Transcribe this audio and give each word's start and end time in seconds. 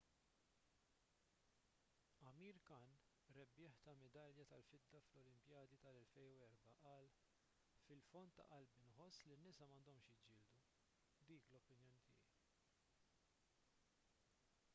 amir 2.29 2.57
khan 2.69 2.93
rebbieħ 3.35 3.75
ta' 3.87 3.93
midalja 4.03 4.45
tal-fidda 4.53 5.01
fl-olimpijadi 5.09 5.77
tal-2004 5.83 6.71
qal 6.85 7.09
fil-fond 7.89 8.35
ta' 8.39 8.47
qalbi 8.55 8.85
nħoss 8.89 9.21
li 9.27 9.37
n-nisa 9.41 9.67
m'għandhomx 9.73 10.15
jiġġieldu 10.15 10.63
dik 11.33 11.53
l-opinjoni 11.53 12.03
tiegħi 12.15 12.39